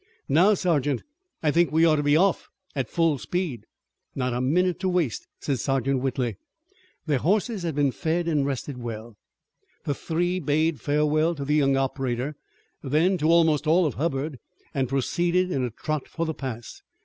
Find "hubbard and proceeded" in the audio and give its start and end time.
13.93-15.51